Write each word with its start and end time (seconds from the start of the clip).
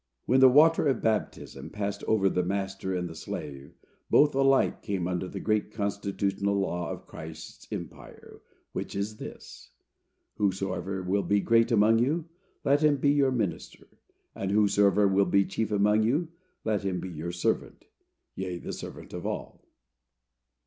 When 0.25 0.39
the 0.39 0.49
water 0.49 0.87
of 0.87 1.03
baptism 1.03 1.69
passed 1.69 2.03
over 2.05 2.27
the 2.27 2.41
master 2.41 2.95
and 2.95 3.07
the 3.07 3.13
slave, 3.13 3.75
both 4.09 4.33
alike 4.33 4.81
came 4.81 5.07
under 5.07 5.27
the 5.27 5.39
great 5.39 5.69
constitutional 5.71 6.55
law 6.55 6.89
of 6.89 7.05
Christ's 7.05 7.67
empire, 7.71 8.41
which 8.71 8.95
is 8.95 9.17
this: 9.17 9.69
"Whosoever 10.37 11.03
will 11.03 11.21
be 11.21 11.39
great 11.39 11.71
among 11.71 11.99
you, 11.99 12.27
let 12.65 12.81
him 12.83 12.97
be 12.97 13.11
your 13.11 13.29
minister; 13.31 13.85
and 14.33 14.49
whosoever 14.49 15.07
will 15.07 15.25
be 15.27 15.45
chief 15.45 15.71
among 15.71 16.01
you, 16.01 16.29
let 16.65 16.81
him 16.81 16.99
be 16.99 17.09
your 17.09 17.31
servant, 17.31 17.85
yea, 18.33 18.57
the 18.57 18.73
servant 18.73 19.13
of 19.13 19.27
all." 19.27 19.63